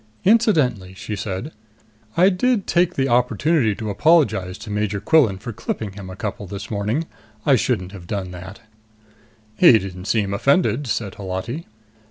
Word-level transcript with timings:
"Incidentally," 0.25 0.95
she 0.95 1.15
said, 1.15 1.51
"I 2.17 2.29
did 2.29 2.65
take 2.65 2.95
the 2.95 3.07
opportunity 3.07 3.75
to 3.75 3.91
apologize 3.91 4.57
to 4.57 4.71
Major 4.71 4.99
Quillan 4.99 5.37
for 5.37 5.53
clipping 5.53 5.91
him 5.93 6.09
a 6.09 6.15
couple 6.15 6.47
this 6.47 6.71
morning. 6.71 7.05
I 7.45 7.55
shouldn't 7.55 7.91
have 7.91 8.07
done 8.07 8.31
that." 8.31 8.61
"He 9.55 9.77
didn't 9.77 10.05
seem 10.05 10.33
offended," 10.33 10.87
said 10.87 11.13
Holati. 11.17 11.65